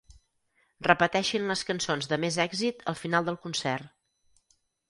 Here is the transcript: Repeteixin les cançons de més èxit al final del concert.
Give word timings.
Repeteixin 0.87 1.45
les 1.51 1.63
cançons 1.71 2.09
de 2.13 2.19
més 2.25 2.39
èxit 2.47 2.83
al 2.93 3.01
final 3.05 3.29
del 3.29 3.41
concert. 3.47 3.93